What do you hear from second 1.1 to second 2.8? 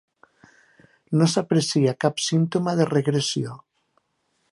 No s'aprecia cap símptoma